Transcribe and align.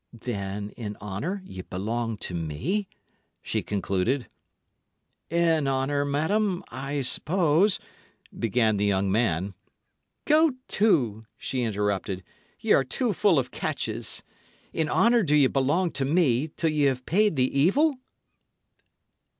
"Then, 0.11 0.71
in 0.71 0.97
honour, 0.99 1.43
ye 1.45 1.61
belong 1.61 2.17
to 2.25 2.33
me?" 2.33 2.87
she 3.39 3.61
concluded. 3.61 4.27
"In 5.29 5.67
honour, 5.67 6.05
madam, 6.05 6.63
I 6.69 7.03
suppose" 7.03 7.79
began 8.35 8.77
the 8.77 8.85
young 8.85 9.11
man. 9.11 9.53
"Go 10.25 10.53
to!" 10.69 11.21
she 11.37 11.61
interrupted; 11.61 12.23
"ye 12.59 12.73
are 12.73 12.83
too 12.83 13.13
full 13.13 13.37
of 13.37 13.51
catches. 13.51 14.23
In 14.73 14.89
honour 14.89 15.21
do 15.21 15.35
ye 15.35 15.45
belong 15.45 15.91
to 15.91 16.03
me, 16.03 16.49
till 16.57 16.71
ye 16.71 16.85
have 16.85 17.05
paid 17.05 17.35
the 17.35 17.55
evil?" 17.55 17.97